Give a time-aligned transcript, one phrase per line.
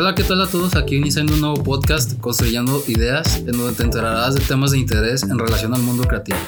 [0.00, 0.76] Hola, ¿qué tal a todos?
[0.76, 5.24] Aquí iniciando un nuevo podcast, Construyendo Ideas, en donde te enterarás de temas de interés
[5.24, 6.38] en relación al mundo creativo.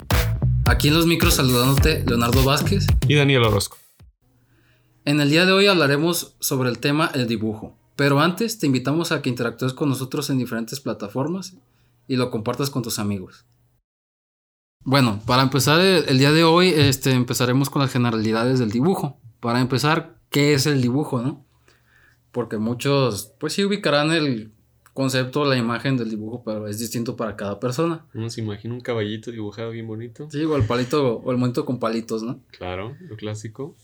[0.66, 3.76] Aquí en los micros saludándote Leonardo Vázquez y Daniel Orozco.
[5.04, 9.10] En el día de hoy hablaremos sobre el tema el dibujo, pero antes te invitamos
[9.10, 11.56] a que interactúes con nosotros en diferentes plataformas
[12.06, 13.46] y lo compartas con tus amigos.
[14.84, 19.18] Bueno, para empezar el, día de hoy este, empezaremos con las generalidades del dibujo.
[19.40, 21.49] Para empezar, ¿qué es el dibujo, no?
[22.32, 24.52] Porque muchos, pues sí ubicarán el
[24.94, 28.04] concepto, la imagen del dibujo, pero es distinto para cada persona.
[28.14, 30.28] Uno se imagina un caballito dibujado bien bonito.
[30.30, 32.40] Sí, o el palito, o el monito con palitos, ¿no?
[32.50, 33.74] Claro, lo clásico.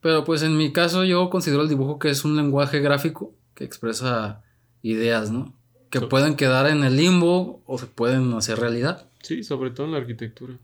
[0.00, 3.64] Pero pues en mi caso yo considero el dibujo que es un lenguaje gráfico que
[3.64, 4.42] expresa
[4.82, 5.54] ideas, ¿no?
[5.90, 9.08] Que pueden quedar en el limbo o se pueden hacer realidad.
[9.22, 10.58] Sí, sobre todo en la arquitectura.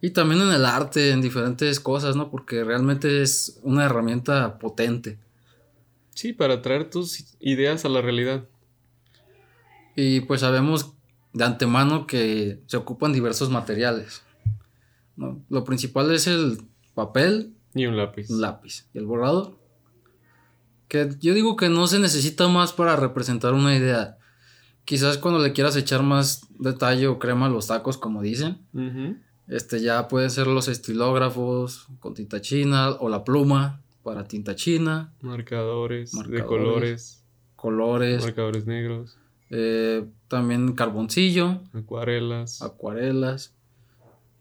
[0.00, 2.30] Y también en el arte, en diferentes cosas, ¿no?
[2.30, 5.18] Porque realmente es una herramienta potente.
[6.14, 8.48] Sí, para traer tus ideas a la realidad.
[9.96, 10.94] Y pues sabemos
[11.32, 14.22] de antemano que se ocupan diversos materiales.
[15.48, 16.62] Lo principal es el
[16.94, 17.54] papel.
[17.74, 18.30] Y un lápiz.
[18.30, 18.86] Un lápiz.
[18.94, 19.58] Y el borrador.
[20.88, 24.18] Que yo digo que no se necesita más para representar una idea.
[24.84, 28.66] Quizás cuando le quieras echar más detalle o crema a los tacos, como dicen.
[29.46, 35.12] Este ya pueden ser los estilógrafos con tinta china o la pluma para tinta china.
[35.20, 37.24] Marcadores, de colores.
[37.56, 38.22] Colores.
[38.22, 39.18] Marcadores negros.
[39.50, 41.60] Eh, también carboncillo.
[41.72, 42.62] Acuarelas.
[42.62, 43.54] Acuarelas.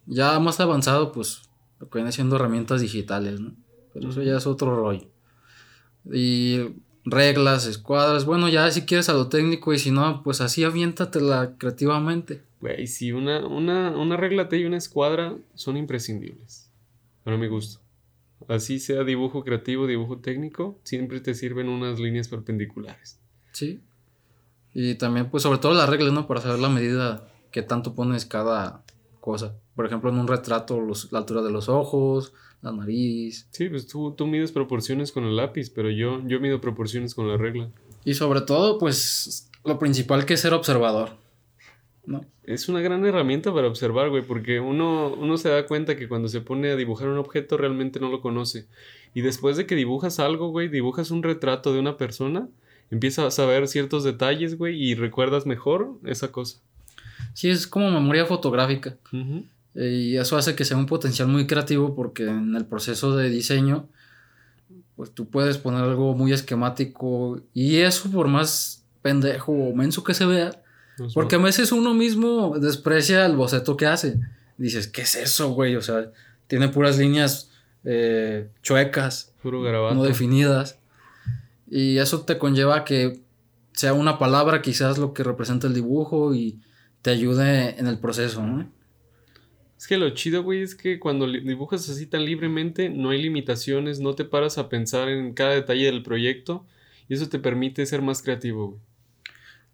[0.06, 1.44] Ya más avanzado, pues
[1.80, 3.54] lo que viene siendo herramientas digitales, ¿no?
[3.94, 5.08] Pero eso ya es otro rollo.
[6.12, 8.26] Y reglas, escuadras.
[8.26, 12.44] Bueno, ya si quieres a lo técnico y si no, pues así aviéntatela creativamente.
[12.62, 16.72] Güey, si una, una, una regla y una escuadra son imprescindibles.
[17.24, 17.82] Para mi gusto.
[18.50, 23.20] Así sea dibujo creativo, dibujo técnico, siempre te sirven unas líneas perpendiculares.
[23.52, 23.80] Sí.
[24.74, 26.26] Y también, pues, sobre todo las reglas, ¿no?
[26.26, 28.84] Para saber la medida que tanto pones cada
[29.20, 29.56] cosa.
[29.76, 30.82] Por ejemplo, en un retrato,
[31.12, 33.48] la altura de los ojos, la nariz.
[33.52, 37.28] Sí, pues tú, tú mides proporciones con el lápiz, pero yo, yo mido proporciones con
[37.28, 37.70] la regla.
[38.04, 41.12] Y sobre todo, pues, lo principal que es ser observador.
[42.10, 42.26] ¿No?
[42.44, 46.28] Es una gran herramienta para observar, güey, porque uno, uno se da cuenta que cuando
[46.28, 48.66] se pone a dibujar un objeto realmente no lo conoce.
[49.14, 52.48] Y después de que dibujas algo, güey, dibujas un retrato de una persona,
[52.90, 56.60] empiezas a ver ciertos detalles, güey, y recuerdas mejor esa cosa.
[57.34, 58.98] Sí, es como memoria fotográfica.
[59.76, 63.88] Y eso hace que sea un potencial muy creativo porque en el proceso de diseño,
[64.96, 70.16] pues tú puedes poner algo muy esquemático y eso por más pendejo o menso que
[70.16, 70.60] se vea,
[71.14, 74.20] porque a veces uno mismo desprecia el boceto que hace.
[74.58, 75.76] Dices, ¿qué es eso, güey?
[75.76, 76.12] O sea,
[76.48, 77.52] tiene puras líneas
[77.84, 80.80] eh, chuecas, no definidas.
[81.70, 83.22] Y eso te conlleva a que
[83.74, 86.60] sea una palabra quizás lo que representa el dibujo y
[87.02, 88.70] te ayude en el proceso, ¿no?
[89.78, 94.02] Es que lo chido, güey, es que cuando dibujas así tan libremente, no hay limitaciones,
[94.02, 96.66] no te paras a pensar en cada detalle del proyecto
[97.08, 98.82] y eso te permite ser más creativo, güey.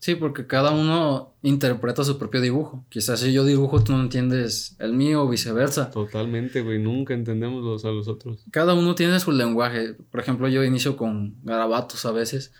[0.05, 2.85] Sí, porque cada uno interpreta su propio dibujo.
[2.89, 5.89] Quizás si yo dibujo, tú no entiendes el mío o viceversa.
[5.89, 6.77] Totalmente, güey.
[6.77, 8.45] Nunca entendemos los a los otros.
[8.51, 9.95] Cada uno tiene su lenguaje.
[9.95, 12.53] Por ejemplo, yo inicio con garabatos a veces.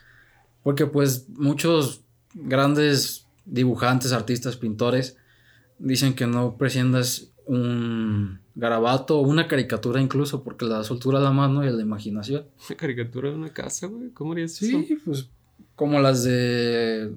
[0.64, 2.02] Porque pues muchos
[2.34, 5.16] grandes dibujantes, artistas, pintores
[5.78, 11.30] dicen que no presciendas un garabato o una caricatura incluso porque la soltura a la
[11.30, 12.46] mano y la imaginación.
[12.68, 14.10] ¿Una caricatura de una casa, güey?
[14.10, 14.82] ¿Cómo harías eso?
[14.84, 15.28] Sí, pues
[15.76, 17.14] como las de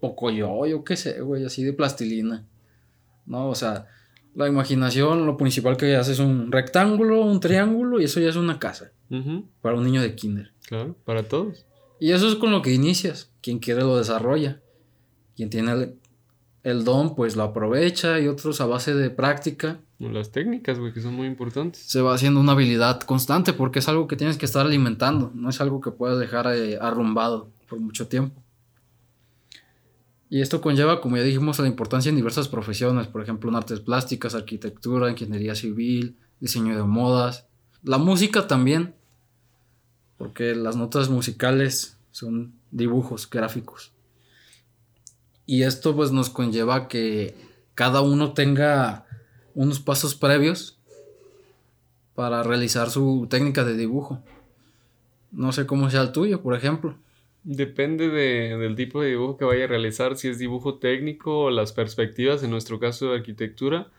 [0.00, 2.44] poco yo, yo qué sé, güey, así de plastilina.
[3.26, 3.48] ¿No?
[3.48, 3.86] O sea,
[4.34, 8.36] la imaginación, lo principal que hace es un rectángulo, un triángulo y eso ya es
[8.36, 8.92] una casa.
[9.60, 10.52] Para un niño de kinder.
[10.66, 11.66] Claro, para todos.
[12.00, 13.30] Y eso es con lo que inicias.
[13.42, 14.60] Quien quiere lo desarrolla.
[15.36, 15.94] Quien tiene
[16.62, 19.80] el, don, pues lo aprovecha y otros a base de práctica.
[19.98, 21.82] Las técnicas, güey, que son muy importantes.
[21.82, 25.30] Se va haciendo una habilidad constante porque es algo que tienes que estar alimentando.
[25.34, 28.41] No es algo que puedas dejar eh, arrumbado por mucho tiempo.
[30.32, 33.80] Y esto conlleva, como ya dijimos, la importancia en diversas profesiones, por ejemplo, en artes
[33.80, 37.44] plásticas, arquitectura, ingeniería civil, diseño de modas,
[37.82, 38.94] la música también,
[40.16, 43.92] porque las notas musicales son dibujos gráficos.
[45.44, 47.36] Y esto pues nos conlleva que
[47.74, 49.04] cada uno tenga
[49.54, 50.78] unos pasos previos
[52.14, 54.22] para realizar su técnica de dibujo.
[55.30, 56.96] No sé cómo sea el tuyo, por ejemplo.
[57.44, 61.50] Depende de, del tipo de dibujo que vaya a realizar, si es dibujo técnico o
[61.50, 63.90] las perspectivas, en nuestro caso de arquitectura.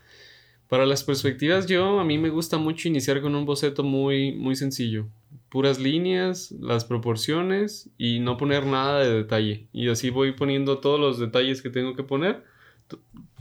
[0.69, 4.55] Para las perspectivas yo, a mí me gusta mucho iniciar con un boceto muy, muy
[4.55, 5.07] sencillo,
[5.49, 9.67] puras líneas, las proporciones y no poner nada de detalle.
[9.73, 12.43] Y así voy poniendo todos los detalles que tengo que poner.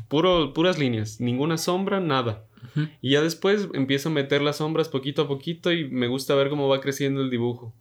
[0.08, 2.44] Puro, puras líneas, ninguna sombra, nada.
[3.00, 6.50] Y ya después empiezo a meter las sombras poquito a poquito y me gusta ver
[6.50, 7.74] cómo va creciendo el dibujo.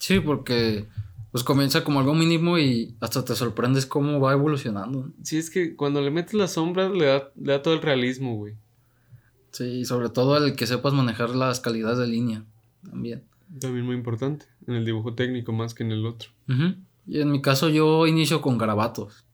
[0.00, 0.86] Sí, porque
[1.30, 5.10] pues comienza como algo mínimo y hasta te sorprendes cómo va evolucionando.
[5.22, 8.36] Sí, es que cuando le metes las sombras le da, le da todo el realismo,
[8.36, 8.54] güey.
[9.52, 12.44] Sí, sobre todo el que sepas manejar las calidades de línea
[12.88, 13.24] también.
[13.60, 16.30] También muy importante, en el dibujo técnico más que en el otro.
[17.06, 19.24] Y en mi caso yo inicio con garabatos.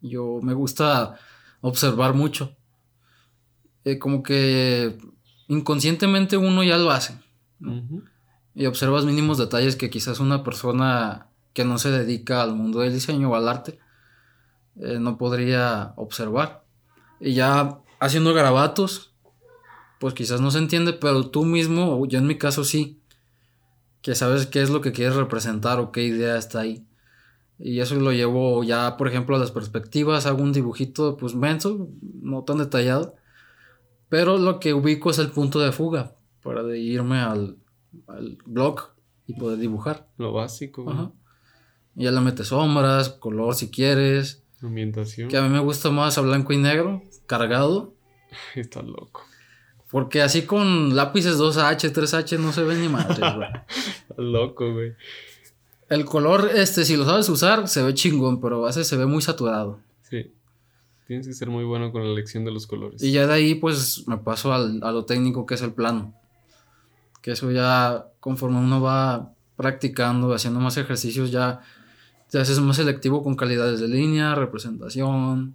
[0.00, 1.18] Yo me gusta
[1.60, 2.54] observar mucho.
[3.84, 4.96] Eh, como que
[5.48, 7.18] inconscientemente uno ya lo hace.
[8.54, 12.92] Y observas mínimos detalles que quizás una persona que no se dedica al mundo del
[12.92, 13.78] diseño o al arte
[14.76, 16.64] eh, no podría observar.
[17.20, 19.14] Y ya haciendo garabatos,
[20.00, 23.00] pues quizás no se entiende, pero tú mismo, yo en mi caso sí,
[24.02, 26.86] que sabes qué es lo que quieres representar o qué idea está ahí.
[27.58, 31.88] Y eso lo llevo ya, por ejemplo, a las perspectivas, hago un dibujito pues menso,
[32.20, 33.14] no tan detallado,
[34.08, 37.56] pero lo que ubico es el punto de fuga para irme al,
[38.08, 38.80] al blog
[39.26, 40.08] y poder dibujar.
[40.18, 40.90] Lo básico.
[40.90, 41.12] Ajá.
[41.96, 44.42] Y ya le metes sombras, color si quieres.
[44.62, 45.28] Ambientación.
[45.28, 47.94] Que a mí me gusta más a blanco y negro, cargado.
[48.54, 49.22] Está loco.
[49.90, 53.48] Porque así con lápices 2H, 3H no se ve ni madre, güey.
[54.10, 54.94] Está loco, güey.
[55.88, 59.06] El color, este, si lo sabes usar, se ve chingón, pero a veces se ve
[59.06, 59.78] muy saturado.
[60.02, 60.32] Sí.
[61.06, 63.02] Tienes que ser muy bueno con la elección de los colores.
[63.02, 66.14] Y ya de ahí, pues, me paso al, a lo técnico que es el plano.
[67.22, 71.60] Que eso ya, conforme uno va practicando, haciendo más ejercicios, ya
[72.34, 75.54] te haces más selectivo con calidades de línea, representación,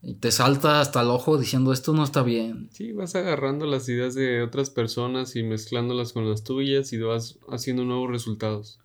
[0.00, 2.68] y te salta hasta el ojo diciendo esto no está bien.
[2.70, 7.40] Sí, vas agarrando las ideas de otras personas y mezclándolas con las tuyas y vas
[7.48, 8.78] haciendo nuevos resultados.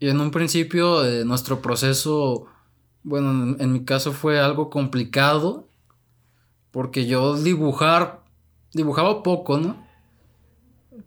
[0.00, 2.48] Y en un principio eh, nuestro proceso,
[3.04, 5.68] bueno, en, mi caso fue algo complicado
[6.72, 8.24] porque yo dibujar,
[8.74, 9.86] dibujaba poco, ¿no?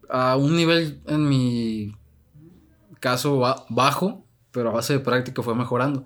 [0.09, 1.93] A un nivel en mi
[3.01, 4.25] caso bajo,
[4.56, 6.06] pero a base de práctica fue mejorando.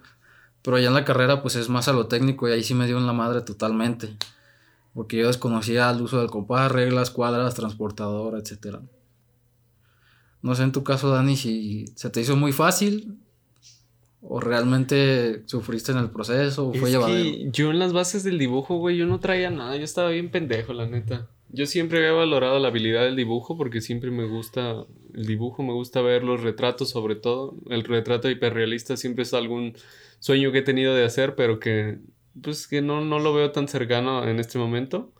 [0.63, 2.87] Pero ya en la carrera pues es más a lo técnico y ahí sí me
[2.87, 4.17] dio en la madre totalmente.
[4.95, 8.79] Porque yo desconocía el uso del compás, reglas, cuadras, transportadora, etc.
[10.41, 13.19] No sé en tu caso, Dani, si se te hizo muy fácil
[14.21, 17.51] o realmente sufriste en el proceso o fue llevadero.
[17.51, 20.73] yo en las bases del dibujo, güey, yo no traía nada, yo estaba bien pendejo,
[20.73, 21.27] la neta.
[21.51, 25.73] Yo siempre había valorado la habilidad del dibujo porque siempre me gusta el dibujo, me
[25.73, 27.55] gusta ver los retratos sobre todo.
[27.69, 29.73] El retrato hiperrealista siempre es algún
[30.19, 31.97] sueño que he tenido de hacer, pero que
[32.41, 35.11] pues que no, no lo veo tan cercano en este momento.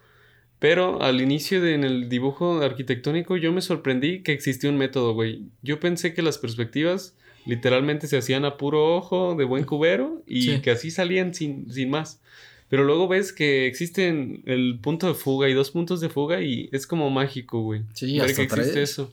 [0.59, 5.13] Pero al inicio de, en el dibujo arquitectónico yo me sorprendí que existía un método,
[5.13, 5.45] güey.
[5.61, 7.15] Yo pensé que las perspectivas
[7.45, 11.89] literalmente se hacían a puro ojo de buen cubero y que así salían sin, sin
[11.89, 12.21] más.
[12.69, 16.69] Pero luego ves que existen el punto de fuga y dos puntos de fuga y
[16.71, 17.81] es como mágico, güey.
[17.93, 19.11] Sí, hasta que existe eso.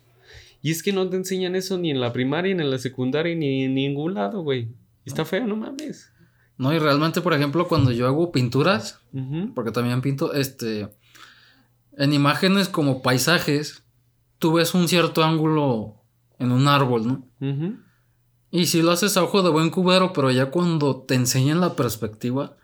[0.63, 3.35] Y es que no te enseñan eso ni en la primaria, ni en la secundaria,
[3.35, 4.69] ni en ningún lado, güey.
[5.05, 6.11] Está feo, no mames.
[6.59, 9.01] No, y realmente, por ejemplo, cuando yo hago pinturas,
[9.55, 10.89] porque también pinto, este,
[11.97, 13.85] en imágenes como paisajes,
[14.39, 16.03] tú ves un cierto ángulo
[16.39, 17.79] en un árbol, ¿no?
[18.51, 21.75] Y si lo haces a ojo de buen cubero, pero ya cuando te enseñan la
[21.77, 22.57] perspectiva,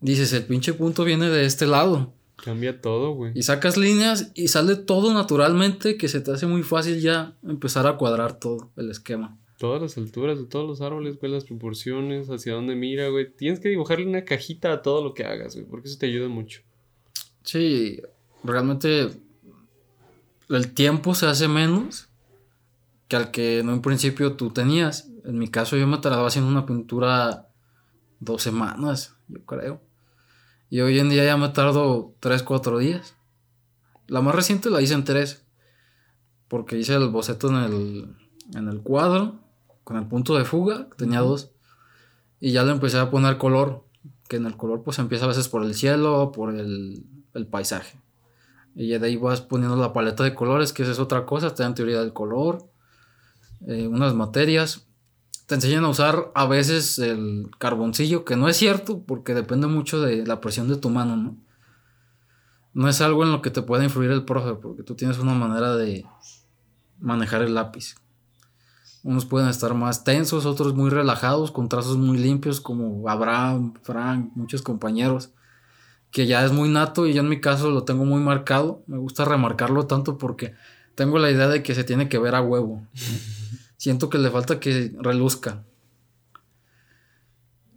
[0.00, 2.12] dices, el pinche punto viene de este lado.
[2.36, 3.32] Cambia todo, güey.
[3.34, 7.86] Y sacas líneas y sale todo naturalmente que se te hace muy fácil ya empezar
[7.86, 9.36] a cuadrar todo el esquema.
[9.58, 13.28] Todas las alturas de todos los árboles, güey, las proporciones, hacia dónde mira, güey.
[13.34, 16.28] Tienes que dibujarle una cajita a todo lo que hagas, güey, porque eso te ayuda
[16.28, 16.60] mucho.
[17.42, 18.00] Sí,
[18.44, 19.08] realmente
[20.48, 22.08] el tiempo se hace menos
[23.08, 25.10] que al que en un principio tú tenías.
[25.24, 27.48] En mi caso yo me tardaba haciendo una pintura
[28.20, 29.87] dos semanas, yo creo.
[30.70, 33.14] Y hoy en día ya me tardo 3, 4 días.
[34.06, 35.44] La más reciente la hice en 3.
[36.48, 38.16] Porque hice el boceto en el,
[38.54, 39.40] en el cuadro,
[39.84, 41.50] con el punto de fuga, tenía dos.
[42.40, 43.84] Y ya le empecé a poner color.
[44.28, 47.98] Que en el color pues empieza a veces por el cielo, por el, el paisaje.
[48.74, 51.54] Y ya de ahí vas poniendo la paleta de colores, que esa es otra cosa,
[51.54, 52.70] te dan teoría del color,
[53.66, 54.87] eh, unas materias
[55.48, 59.98] te enseñan a usar a veces el carboncillo, que no es cierto, porque depende mucho
[59.98, 61.36] de la presión de tu mano, ¿no?
[62.74, 65.32] No es algo en lo que te pueda influir el profe, porque tú tienes una
[65.32, 66.04] manera de
[67.00, 67.94] manejar el lápiz.
[69.02, 74.30] Unos pueden estar más tensos, otros muy relajados, con trazos muy limpios, como Abraham, Frank,
[74.34, 75.30] muchos compañeros,
[76.10, 78.82] que ya es muy nato y yo en mi caso lo tengo muy marcado.
[78.86, 80.52] Me gusta remarcarlo tanto porque
[80.94, 82.82] tengo la idea de que se tiene que ver a huevo.
[83.78, 85.64] Siento que le falta que reluzca.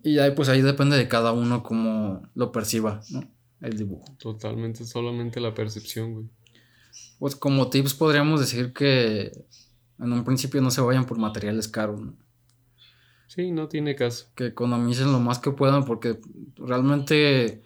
[0.03, 3.23] Y ahí pues ahí depende de cada uno cómo lo perciba, ¿no?
[3.61, 4.05] El dibujo.
[4.17, 6.25] Totalmente, solamente la percepción, güey.
[7.19, 9.31] Pues como tips podríamos decir que
[9.99, 12.15] en un principio no se vayan por materiales caros, ¿no?
[13.27, 14.25] Sí, no tiene caso.
[14.35, 16.19] Que economicen lo más que puedan porque
[16.57, 17.63] realmente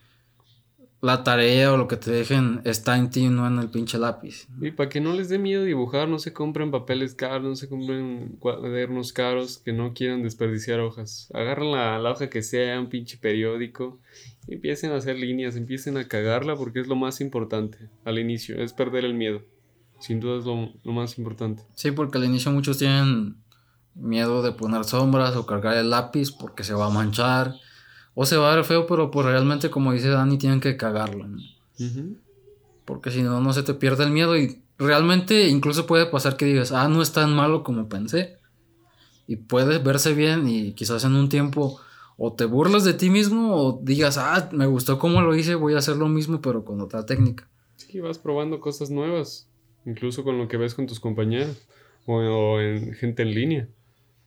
[1.02, 4.48] la tarea o lo que te dejen está en ti, no en el pinche lápiz.
[4.60, 7.70] Y para que no les dé miedo dibujar, no se compren papeles caros, no se
[7.70, 11.30] compren cuadernos caros que no quieran desperdiciar hojas.
[11.34, 14.00] Agarran la, hoja que sea, un pinche periódico,
[14.48, 18.60] y empiecen a hacer líneas, empiecen a cagarla porque es lo más importante al inicio,
[18.62, 19.42] es perder el miedo.
[20.00, 21.64] Sin duda es lo, lo más importante.
[21.76, 23.38] Sí, porque al inicio muchos tienen
[23.96, 27.56] miedo de poner sombras o cargar el lápiz porque se va a manchar
[28.16, 31.28] o se va a ver feo, pero pues realmente, como dice Dani, tienen que cagarlo.
[32.86, 36.46] Porque si no, no se te pierde el miedo y realmente incluso puede pasar que
[36.46, 38.38] digas, ah, no es tan malo como pensé.
[39.28, 41.80] Y puedes verse bien y quizás en un tiempo
[42.18, 45.74] o te burlas de ti mismo o digas, ah, me gustó cómo lo hice, voy
[45.74, 47.50] a hacer lo mismo pero con otra técnica.
[47.76, 49.50] Sí, vas probando cosas nuevas,
[49.86, 51.68] incluso con lo que ves con tus compañeros
[52.06, 53.68] o en gente en línea.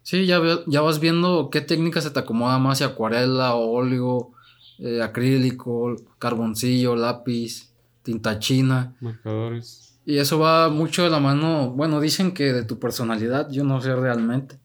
[0.09, 4.31] Sí, ya, ya vas viendo qué técnica se te acomoda más, si acuarela, óleo,
[4.79, 8.97] eh, acrílico, carboncillo, lápiz, tinta china.
[9.01, 10.01] Marcadores.
[10.07, 13.83] Y eso va mucho de la mano, bueno, dicen que de tu personalidad, yo no
[13.83, 14.59] sé realmente.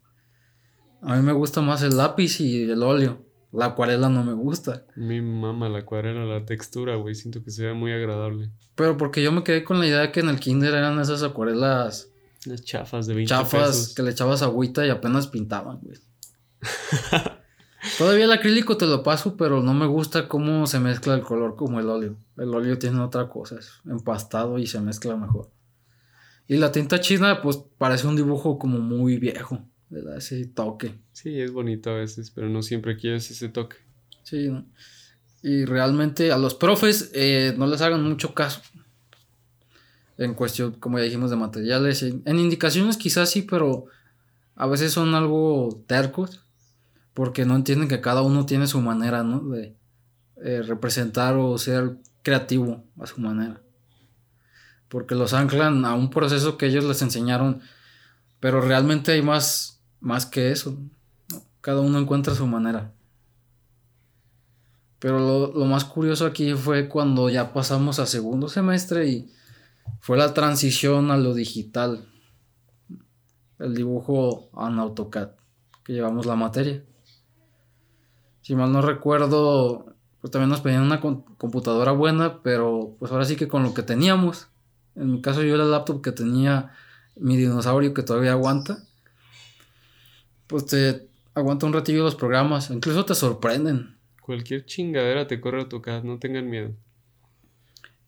[1.02, 3.26] A mí me gusta más el lápiz y el óleo.
[3.52, 4.86] La acuarela no me gusta.
[4.96, 8.50] Mi mamá, la acuarela, la textura, güey, siento que se ve muy agradable.
[8.76, 11.22] Pero porque yo me quedé con la idea de que en el kinder eran esas
[11.22, 12.13] acuarelas
[12.48, 15.98] las chafas de 20 Chafas que le echabas agüita y apenas pintaban, güey.
[17.98, 21.56] Todavía el acrílico te lo paso, pero no me gusta cómo se mezcla el color
[21.56, 22.18] como el óleo.
[22.38, 25.52] El óleo tiene otra cosa, es empastado y se mezcla mejor.
[26.48, 30.96] Y la tinta china, pues parece un dibujo como muy viejo, le da ese toque.
[31.12, 33.78] Sí, es bonito a veces, pero no siempre quieres ese toque.
[34.24, 34.66] Sí, ¿no?
[35.42, 38.62] Y realmente a los profes eh, no les hagan mucho caso
[40.18, 42.04] en cuestión, como ya dijimos, de materiales.
[42.04, 43.86] En, indicaciones quizás sí, pero
[44.56, 46.46] a veces son algo tercos,
[47.14, 49.40] porque no entienden que cada uno tiene su manera, ¿no?
[49.50, 49.76] De
[50.38, 53.62] eh, representar o ser creativo a su manera.
[54.88, 57.62] Porque los anclan a un proceso que ellos les enseñaron,
[58.40, 60.78] pero realmente hay más, más que eso.
[61.62, 62.92] Cada uno encuentra su manera.
[65.00, 69.34] Pero lo, lo más curioso aquí fue cuando ya pasamos a segundo semestre y
[70.00, 72.08] fue la transición a lo digital.
[73.60, 75.32] El dibujo en AutoCAD,
[75.84, 76.84] que llevamos la materia.
[78.42, 83.36] Si mal no recuerdo, pues también nos pedían una computadora buena, pero pues ahora sí
[83.36, 84.50] que con lo que teníamos.
[84.96, 86.72] En mi caso yo el laptop que tenía
[87.16, 88.84] mi dinosaurio que todavía aguanta.
[90.48, 93.98] Pues te aguanta un ratillo los programas, incluso te sorprenden.
[94.22, 96.74] Cualquier chingadera te corre AutoCAD, no tengan miedo.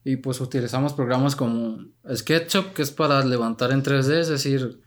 [0.07, 4.79] Y pues utilizamos programas como SketchUp, que es para levantar en 3D, es decir,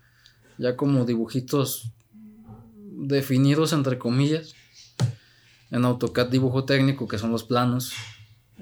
[0.58, 1.92] ya como dibujitos
[2.98, 4.54] definidos entre comillas.
[5.72, 7.94] En AutoCAD dibujo técnico, que son los planos,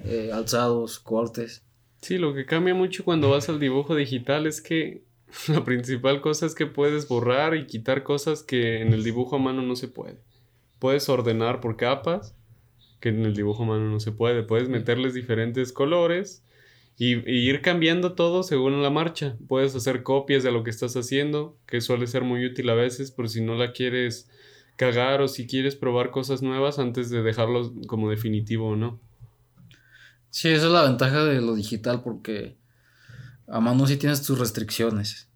[0.03, 1.63] eh, alzados, cortes.
[2.01, 5.03] Sí, lo que cambia mucho cuando vas al dibujo digital es que
[5.47, 9.39] la principal cosa es que puedes borrar y quitar cosas que en el dibujo a
[9.39, 10.17] mano no se puede.
[10.79, 12.33] Puedes ordenar por capas,
[12.99, 14.41] que en el dibujo a mano no se puede.
[14.41, 16.43] Puedes meterles diferentes colores
[16.97, 19.37] y, ir cambiando todo según la marcha.
[19.47, 23.11] Puedes hacer copias de lo que estás haciendo, que suele ser muy útil a veces,
[23.11, 24.29] por si no la quieres
[24.75, 28.99] cagar o si quieres probar cosas nuevas antes de dejarlo como definitivo o no.
[30.29, 32.57] Sí, esa es la ventaja de lo digital porque
[33.47, 35.29] a mano sí tienes tus restricciones.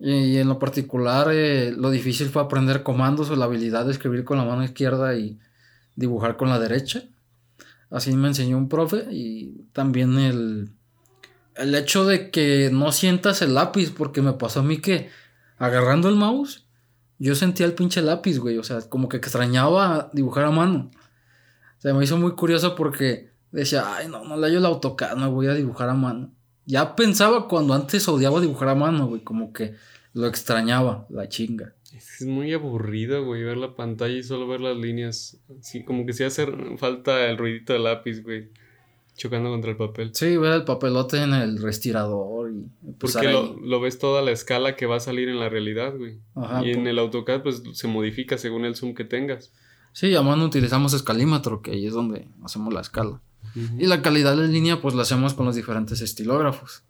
[0.00, 4.24] Y, en lo particular, eh, lo difícil fue aprender comandos o la habilidad de escribir
[4.24, 5.38] con la mano izquierda y
[5.96, 7.04] dibujar con la derecha.
[7.90, 10.70] Así me enseñó un profe y también el,
[11.58, 15.10] el hecho de que no sientas el lápiz, porque me pasó a mí que
[15.58, 16.66] agarrando el mouse,
[17.18, 18.58] yo sentía el pinche lápiz, güey.
[18.58, 20.90] O sea, como que extrañaba dibujar a mano.
[21.78, 25.16] O sea, me hizo muy curioso porque decía, ay, no, no le hallo el AutoCAD,
[25.16, 26.32] me voy a dibujar a mano.
[26.64, 29.74] Ya pensaba cuando antes odiaba dibujar a mano, güey, como que
[30.12, 31.74] lo extrañaba, la chinga.
[31.92, 35.38] Es muy aburrido, güey, ver la pantalla y solo ver las líneas.
[35.60, 36.46] Sí, como que sí hace
[36.76, 38.50] falta el ruidito de lápiz, güey
[39.18, 40.10] chocando contra el papel.
[40.14, 42.64] Sí, ver el papelote en el respirador y
[42.98, 46.18] Porque lo, ves toda la escala que va a salir en la realidad, güey.
[46.34, 49.52] Ajá, y en el AutoCAD pues se modifica según el zoom que tengas.
[49.92, 53.20] Sí, a mano utilizamos escalímetro, que ahí es donde hacemos la escala.
[53.78, 56.84] Y la calidad de línea pues la hacemos con los diferentes estilógrafos.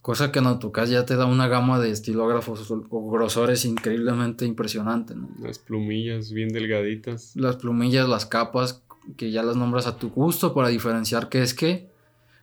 [0.00, 5.16] Cosa que en AutoCAD ya te da una gama de estilógrafos o grosores increíblemente impresionante,
[5.16, 5.28] ¿no?
[5.42, 7.34] Las plumillas bien delgaditas.
[7.34, 8.84] Las plumillas, las capas,
[9.16, 11.88] que ya las nombras a tu gusto para diferenciar que es que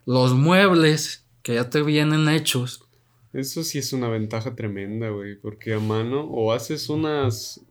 [0.05, 2.85] los muebles que ya te vienen hechos.
[3.33, 7.61] Eso sí es una ventaja tremenda, güey, porque a mano o haces unas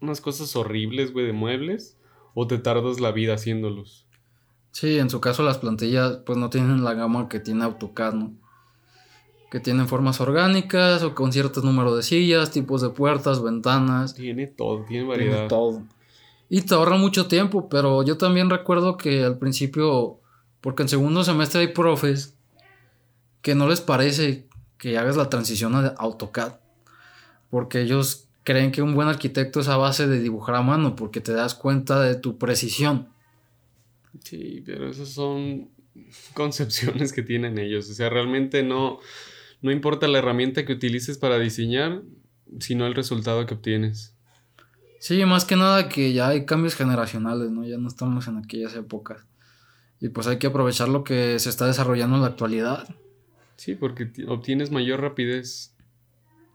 [0.00, 1.96] unas cosas horribles, güey, de muebles
[2.34, 4.06] o te tardas la vida haciéndolos.
[4.72, 8.32] Sí, en su caso las plantillas pues no tienen la gama que tiene AutoCAD, ¿no?
[9.50, 14.14] Que tienen formas orgánicas o con cierto número de sillas, tipos de puertas, ventanas.
[14.14, 15.34] Tiene todo, tiene variedad.
[15.34, 15.82] Tiene todo.
[16.48, 20.20] Y te ahorra mucho tiempo, pero yo también recuerdo que al principio,
[20.60, 22.36] porque en segundo semestre hay profes
[23.42, 24.48] que no les parece
[24.78, 26.60] que hagas la transición a AutoCAD,
[27.50, 31.20] porque ellos creen que un buen arquitecto es a base de dibujar a mano, porque
[31.20, 33.08] te das cuenta de tu precisión.
[34.22, 35.70] Sí, pero esas son
[36.34, 38.98] concepciones que tienen ellos, o sea, realmente no,
[39.62, 42.02] no importa la herramienta que utilices para diseñar,
[42.60, 44.13] sino el resultado que obtienes.
[45.04, 47.62] Sí, más que nada que ya hay cambios generacionales, ¿no?
[47.66, 49.26] Ya no estamos en aquellas épocas.
[50.00, 52.88] Y pues hay que aprovechar lo que se está desarrollando en la actualidad.
[53.56, 55.74] Sí, porque obtienes mayor rapidez.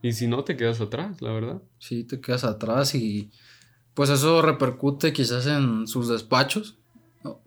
[0.01, 1.62] Y si no, te quedas atrás, la verdad.
[1.77, 3.29] Sí, te quedas atrás y
[3.94, 6.79] pues eso repercute quizás en sus despachos,
[7.24, 7.41] ¿no?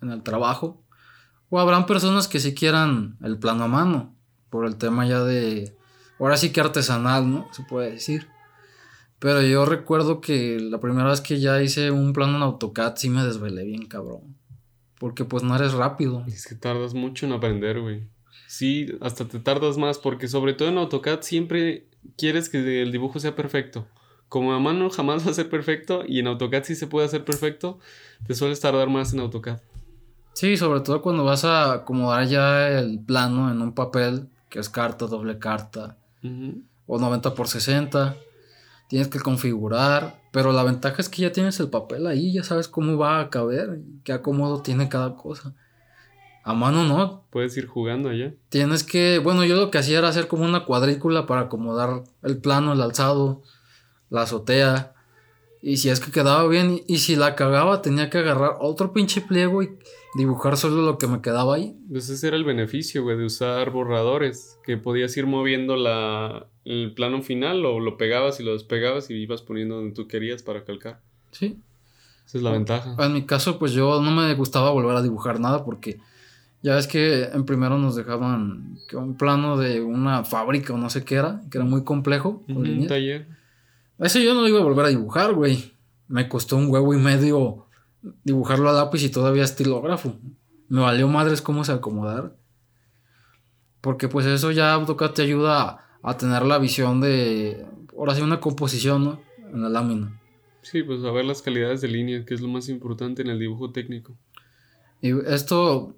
[0.00, 0.80] en el trabajo.
[1.50, 4.14] O habrán personas que sí quieran el plano a mano,
[4.50, 5.76] por el tema ya de,
[6.20, 7.48] ahora sí que artesanal, ¿no?
[7.52, 8.28] Se puede decir.
[9.26, 13.10] Pero yo recuerdo que la primera vez que ya hice un plano en AutoCAD sí
[13.10, 14.36] me desvelé bien cabrón.
[15.00, 16.22] Porque pues no eres rápido.
[16.28, 18.04] Es que tardas mucho en aprender, güey.
[18.46, 23.18] Sí, hasta te tardas más porque sobre todo en AutoCAD siempre quieres que el dibujo
[23.18, 23.88] sea perfecto.
[24.28, 27.24] Como a mano jamás va a ser perfecto y en AutoCAD sí se puede hacer
[27.24, 27.80] perfecto,
[28.28, 29.58] te sueles tardar más en AutoCAD.
[30.34, 34.68] Sí, sobre todo cuando vas a acomodar ya el plano en un papel, que es
[34.68, 35.96] carta, doble carta,
[36.86, 38.16] o 90 por 60
[38.88, 42.68] tienes que configurar, pero la ventaja es que ya tienes el papel ahí, ya sabes
[42.68, 45.54] cómo va a caber, qué acomodo tiene cada cosa.
[46.44, 47.24] A mano no.
[47.30, 48.32] Puedes ir jugando allá.
[48.50, 52.38] Tienes que, bueno, yo lo que hacía era hacer como una cuadrícula para acomodar el
[52.38, 53.42] plano, el alzado,
[54.10, 54.94] la azotea.
[55.60, 59.22] Y si es que quedaba bien, y si la cagaba, tenía que agarrar otro pinche
[59.22, 59.76] pliego y
[60.16, 61.76] dibujar solo lo que me quedaba ahí.
[61.90, 66.92] Pues ese era el beneficio, güey, de usar borradores, que podías ir moviendo la, el
[66.92, 70.64] plano final o lo pegabas y lo despegabas y ibas poniendo donde tú querías para
[70.64, 71.00] calcar.
[71.30, 71.58] Sí.
[72.26, 72.96] Esa es la ventaja.
[72.98, 76.00] En mi caso, pues yo no me gustaba volver a dibujar nada porque
[76.62, 81.04] ya ves que en primero nos dejaban un plano de una fábrica o no sé
[81.04, 82.42] qué era, que era muy complejo.
[82.48, 83.28] un taller.
[84.00, 85.72] Ese yo no lo iba a volver a dibujar, güey.
[86.08, 87.66] Me costó un huevo y medio
[88.24, 90.16] dibujarlo a lápiz y todavía estilógrafo.
[90.68, 92.34] Me valió madres cómo se acomodar.
[93.80, 97.66] Porque pues eso ya AutoCAD te ayuda a tener la visión de,
[97.98, 99.20] ahora sí, una composición, ¿no?
[99.52, 100.20] En la lámina.
[100.62, 103.40] Sí, pues a ver las calidades de línea, que es lo más importante en el
[103.40, 104.16] dibujo técnico.
[105.02, 105.96] Y esto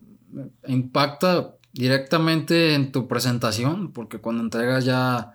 [0.66, 5.35] impacta directamente en tu presentación, porque cuando entregas ya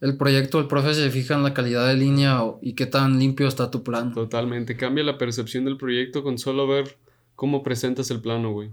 [0.00, 3.46] el proyecto, el profe se fija en la calidad de línea y qué tan limpio
[3.46, 4.12] está tu plano.
[4.14, 6.96] Totalmente, cambia la percepción del proyecto con solo ver
[7.34, 8.70] cómo presentas el plano, güey.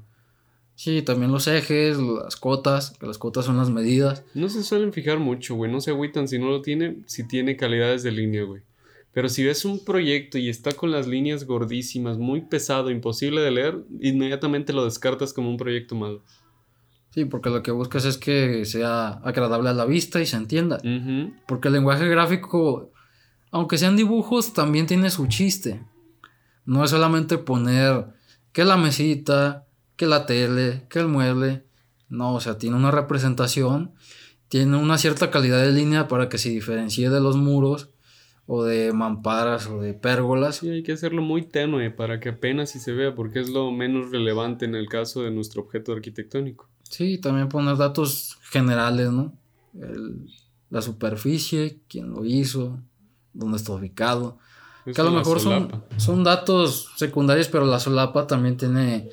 [0.75, 4.23] Sí, también los ejes, las cotas, que las cotas son las medidas.
[4.33, 5.71] No se suelen fijar mucho, güey.
[5.71, 8.61] No se agüitan si no lo tiene, si tiene calidades de línea, güey.
[9.13, 13.51] Pero si ves un proyecto y está con las líneas gordísimas, muy pesado, imposible de
[13.51, 16.21] leer, inmediatamente lo descartas como un proyecto malo.
[17.11, 20.81] Sí, porque lo que buscas es que sea agradable a la vista y se entienda.
[21.47, 22.91] Porque el lenguaje gráfico,
[23.51, 25.81] aunque sean dibujos, también tiene su chiste.
[26.65, 28.07] No es solamente poner
[28.51, 29.64] que la mesita,
[29.95, 31.63] que la tele, que el mueble.
[32.09, 33.93] No, o sea, tiene una representación,
[34.47, 37.89] tiene una cierta calidad de línea para que se diferencie de los muros
[38.47, 40.57] o de mamparas o de pérgolas.
[40.57, 43.71] Sí, hay que hacerlo muy tenue para que apenas si se vea, porque es lo
[43.71, 46.69] menos relevante en el caso de nuestro objeto arquitectónico.
[46.83, 49.33] Sí, también poner datos generales, ¿no?
[50.69, 52.79] la superficie, quién lo hizo,
[53.33, 54.37] dónde está ubicado.
[54.85, 59.09] que a lo mejor son, son datos secundarios, pero la solapa también tiene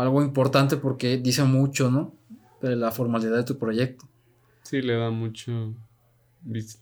[0.00, 2.12] algo importante porque dice mucho, ¿no?
[2.60, 4.06] De la formalidad de tu proyecto.
[4.62, 5.74] Sí, le da mucho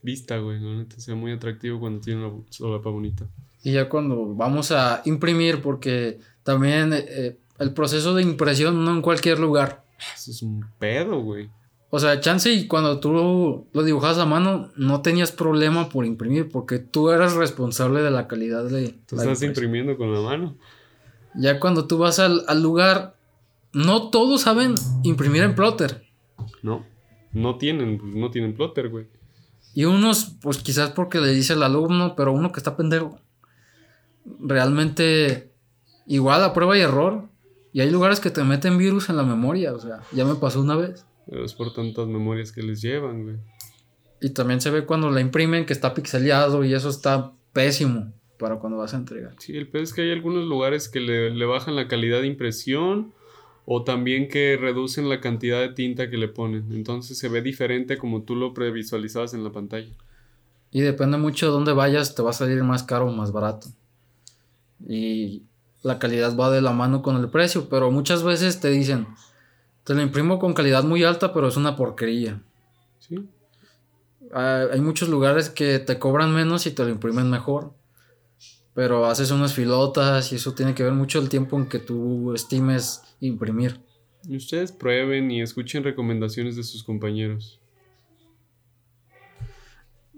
[0.03, 0.61] vista, güey.
[0.61, 0.87] ¿no?
[0.97, 3.27] Se muy atractivo cuando tiene una solapa bonita.
[3.63, 9.03] Y ya cuando vamos a imprimir, porque también eh, el proceso de impresión no en
[9.03, 9.85] cualquier lugar.
[10.15, 11.51] Eso es un pedo, güey.
[11.91, 16.51] O sea, chance y cuando tú lo dibujabas a mano, no tenías problema por imprimir,
[16.51, 18.95] porque tú eras responsable de la calidad de.
[19.07, 20.57] Tú estás imprimiendo con la mano.
[21.39, 23.15] Ya cuando tú vas al, lugar,
[23.73, 24.75] no todos saben
[25.05, 26.05] imprimir en plotter.
[26.63, 26.85] No.
[27.33, 29.07] no tienen, pues, no tienen plotter, güey.
[29.73, 33.21] Y unos, pues quizás porque le dice el alumno, pero uno que está pendejo.
[34.41, 35.53] Realmente,
[36.07, 37.29] igual a prueba y error.
[37.73, 40.61] Y hay lugares que te meten virus en la memoria, o sea, ya me pasó
[40.61, 41.07] una vez.
[41.31, 43.37] Pero es por tantas memorias que les llevan, güey.
[44.21, 48.57] Y también se ve cuando la imprimen que está pixeleado y eso está pésimo para
[48.57, 49.35] cuando vas a entregar.
[49.39, 52.27] Sí, el peor es que hay algunos lugares que le, le bajan la calidad de
[52.27, 53.13] impresión
[53.67, 56.73] o también que reducen la cantidad de tinta que le ponen.
[56.73, 59.93] Entonces se ve diferente como tú lo previsualizabas en la pantalla.
[60.71, 63.69] Y depende mucho de dónde vayas, te va a salir más caro o más barato.
[64.87, 65.43] Y
[65.83, 69.07] la calidad va de la mano con el precio, pero muchas veces te dicen,
[69.85, 72.41] te lo imprimo con calidad muy alta, pero es una porquería.
[73.01, 73.29] Sí.
[74.33, 77.73] Ah, Hay muchos lugares que te cobran menos y te lo imprimen mejor.
[78.79, 82.33] Pero haces unas filotas y eso tiene que ver mucho el tiempo en que tú
[82.33, 83.81] estimes imprimir.
[84.29, 87.59] Y ustedes prueben y escuchen recomendaciones de sus compañeros.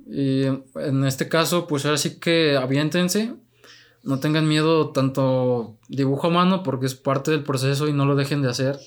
[0.07, 3.33] Y en este caso, pues ahora sí que aviéntense.
[4.03, 8.15] No tengan miedo tanto dibujo a mano porque es parte del proceso y no lo
[8.15, 8.79] dejen de hacer.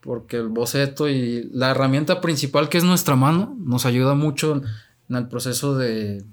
[0.00, 4.60] Porque el boceto y la herramienta principal que es nuestra mano nos ayuda mucho
[5.08, 6.24] en el proceso de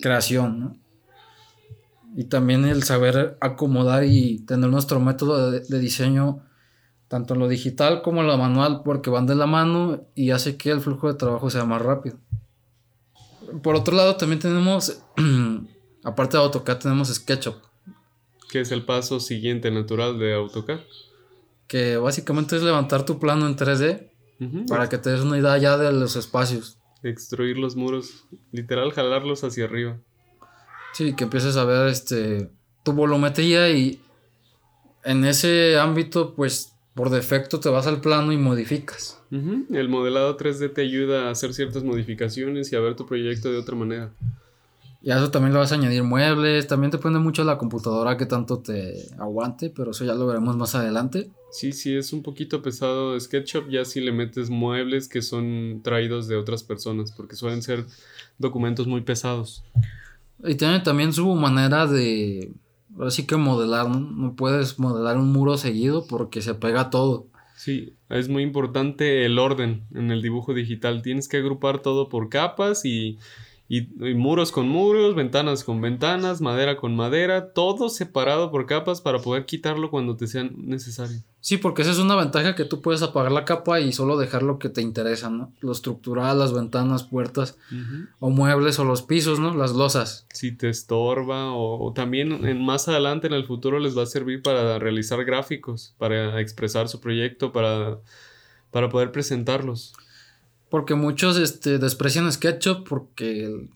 [0.00, 0.58] creación.
[0.58, 0.81] ¿no?
[2.14, 6.40] Y también el saber acomodar y tener nuestro método de, de diseño
[7.08, 10.56] tanto en lo digital como en lo manual porque van de la mano y hace
[10.56, 12.16] que el flujo de trabajo sea más rápido.
[13.62, 15.02] Por otro lado, también tenemos,
[16.04, 17.56] aparte de AutoCAD, tenemos SketchUp,
[18.50, 20.80] Que es el paso siguiente natural de AutoCAD.
[21.66, 24.08] que básicamente es levantar tu plano en 3D
[24.40, 24.66] Ujú.
[24.66, 26.78] para que te des una idea ya de los espacios.
[27.02, 28.24] Extruir los muros.
[28.52, 29.98] Literal, jalarlos hacia arriba.
[30.92, 32.50] Sí, que empieces a ver este,
[32.82, 34.00] tu volumetría y
[35.04, 39.18] en ese ámbito, pues por defecto te vas al plano y modificas.
[39.30, 43.58] El modelado 3D te ayuda a hacer ciertas modificaciones y a ver tu proyecto de
[43.58, 44.12] otra manera.
[45.00, 48.16] Y a eso también le vas a añadir muebles, también depende mucho de la computadora
[48.16, 51.30] que tanto te aguante, pero eso ya lo veremos más adelante.
[51.50, 56.28] Sí, sí, es un poquito pesado SketchUp, ya si le metes muebles que son traídos
[56.28, 57.84] de otras personas, porque suelen ser
[58.38, 59.64] documentos muy pesados.
[60.44, 62.52] Y tiene también su manera de,
[62.96, 64.00] ahora sí que modelar, ¿no?
[64.00, 67.26] No puedes modelar un muro seguido porque se pega todo.
[67.56, 71.02] Sí, es muy importante el orden en el dibujo digital.
[71.02, 73.18] Tienes que agrupar todo por capas y,
[73.74, 79.00] y- y muros con muros, ventanas con ventanas, madera con madera, todo separado por capas
[79.00, 81.22] para poder quitarlo cuando te sea necesario.
[81.40, 84.42] Sí, porque esa es una ventaja que tú puedes apagar la capa y solo dejar
[84.42, 85.52] lo que te interesa, ¿no?
[85.60, 87.56] Lo estructural, las ventanas, puertas,
[88.20, 89.54] o muebles, o los pisos, ¿no?
[89.56, 90.26] Las losas.
[90.34, 94.06] Si te estorba o, o también en, más adelante en el futuro les va a
[94.06, 97.98] servir para realizar gráficos, para expresar su proyecto, para,
[98.70, 99.94] para poder presentarlos.
[100.72, 103.68] Porque muchos este, desprecian SketchUp porque el-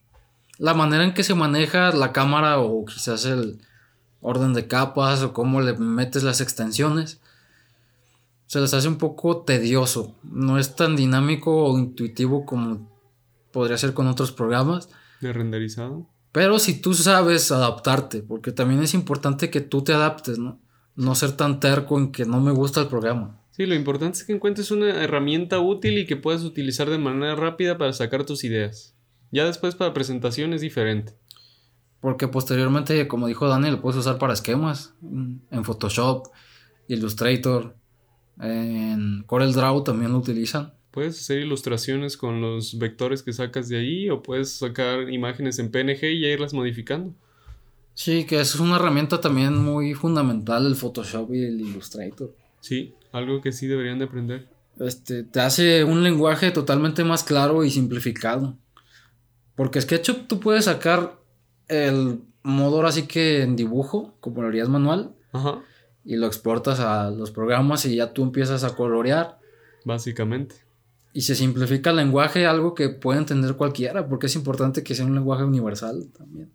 [0.58, 3.60] la manera en que se maneja la cámara o quizás el
[4.22, 7.20] orden de capas o cómo le metes las extensiones
[8.46, 10.14] se les hace un poco tedioso.
[10.22, 12.88] No es tan dinámico o intuitivo como
[13.52, 14.88] podría ser con otros programas.
[15.20, 16.06] De renderizado.
[16.32, 20.58] Pero si tú sabes adaptarte, porque también es importante que tú te adaptes, ¿no?
[20.94, 23.36] No ser tan terco en que no me gusta el programa.
[23.56, 27.34] Sí, lo importante es que encuentres una herramienta útil y que puedas utilizar de manera
[27.36, 28.94] rápida para sacar tus ideas.
[29.32, 31.14] Ya después para presentación es diferente.
[32.02, 34.92] Porque posteriormente, como dijo Dani, lo puedes usar para esquemas.
[35.00, 36.26] mm, En Photoshop,
[36.88, 37.74] Illustrator,
[38.40, 40.74] en CorelDRAW también lo utilizan.
[40.90, 45.70] Puedes hacer ilustraciones con los vectores que sacas de ahí o puedes sacar imágenes en
[45.70, 47.14] PNG y ya irlas modificando.
[47.94, 52.34] Sí, que es una herramienta también muy fundamental, el Photoshop y el Illustrator.
[52.60, 54.48] Sí, algo que sí deberían de aprender.
[54.78, 58.56] Este, te hace un lenguaje totalmente más claro y simplificado.
[59.54, 61.18] Porque SketchUp tú puedes sacar
[61.68, 65.60] el modo ahora sí que en dibujo, como lo harías manual, Ajá,
[66.04, 69.38] y lo exportas a los programas y ya tú empiezas a colorear.
[69.84, 70.54] básicamente.
[71.12, 75.06] Y se simplifica el lenguaje, algo que puede entender cualquiera, porque es importante que sea
[75.06, 76.52] un lenguaje universal también.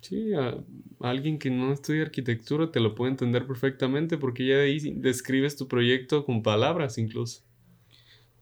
[0.00, 4.56] Sí, a, a alguien que no estudia arquitectura te lo puede entender perfectamente porque ya
[4.56, 7.42] de ahí describes tu proyecto con palabras incluso.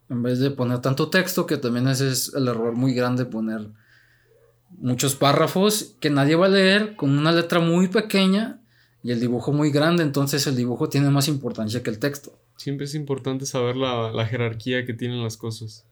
[0.08, 3.70] En vez de poner tanto texto, que también ese es el error muy grande, poner
[4.70, 8.60] muchos párrafos que nadie va a leer con una letra muy pequeña
[9.02, 12.38] y el dibujo muy grande, entonces el dibujo tiene más importancia que el texto.
[12.56, 15.86] Siempre es importante saber la, la jerarquía que tienen las cosas.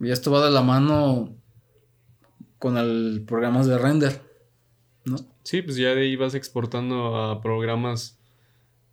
[0.00, 1.34] Y esto va de la mano
[2.58, 4.20] con el programas de render,
[5.08, 5.16] ¿no?
[5.42, 8.18] Sí, pues ya de ahí vas exportando a programas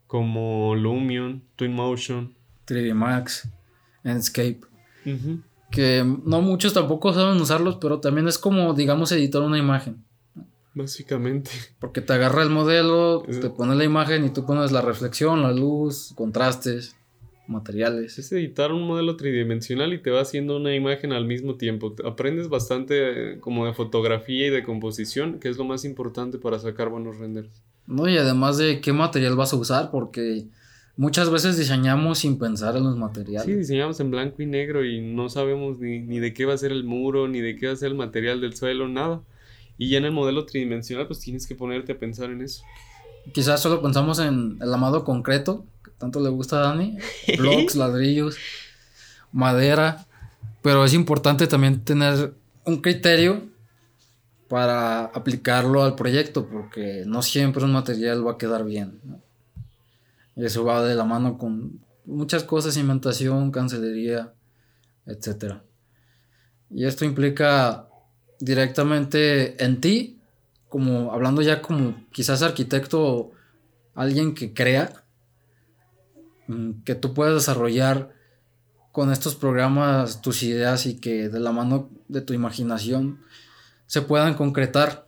[0.08, 2.34] como Lumion, Twinmotion.
[2.68, 3.50] 3D Max,
[4.04, 4.62] Enscape.
[5.72, 10.04] Que no muchos tampoco saben usarlos, pero también es como, digamos, editar una imagen.
[10.74, 11.52] Básicamente.
[11.80, 15.52] Porque te agarra el modelo, te pone la imagen y tú pones la reflexión, la
[15.52, 16.96] luz, contrastes,
[17.48, 18.18] materiales.
[18.18, 21.96] Es editar un modelo tridimensional y te va haciendo una imagen al mismo tiempo.
[22.06, 26.60] Aprendes bastante eh, como de fotografía y de composición, que es lo más importante para
[26.60, 27.50] sacar buenos renders.
[27.88, 30.46] No, y además de qué material vas a usar, porque
[30.98, 33.46] muchas veces diseñamos sin pensar en los materiales.
[33.46, 36.58] Sí, diseñamos en blanco y negro y no sabemos ni, ni de qué va a
[36.58, 39.22] ser el muro, ni de qué va a ser el material del suelo, nada.
[39.78, 42.64] Y ya en el modelo tridimensional, pues tienes que ponerte a pensar en eso.
[43.34, 46.98] Quizás solo pensamos en el amado concreto, que tanto le gusta a Dani,
[47.38, 48.38] blocks, ladrillos,
[49.32, 50.06] madera,
[50.62, 52.34] pero es importante también tener
[52.66, 53.44] un criterio
[54.48, 59.00] para aplicarlo al proyecto, porque no siempre un material va a quedar bien.
[60.36, 64.34] Y eso va de la mano con muchas cosas, inventación, cancelería,
[65.06, 65.56] etc.
[66.70, 67.88] Y esto implica
[68.40, 70.15] directamente en ti,
[70.76, 73.32] como hablando ya como quizás arquitecto,
[73.94, 75.06] alguien que crea,
[76.48, 78.14] mm, que tú puedas desarrollar
[78.92, 83.22] con estos programas tus ideas y que de la mano de tu imaginación
[83.88, 85.08] se puedan concretar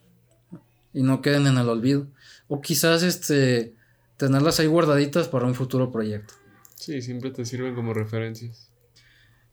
[0.93, 2.07] y no queden en el olvido.
[2.47, 3.75] O quizás este
[4.15, 6.33] tenerlas ahí guardaditas para un futuro proyecto.
[6.75, 8.69] Sí, siempre te sirven como referencias.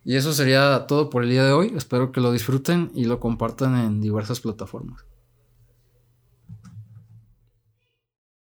[0.04, 1.74] Y eso sería todo por el día de hoy.
[1.76, 5.04] Espero que lo disfruten y lo compartan en diversas plataformas.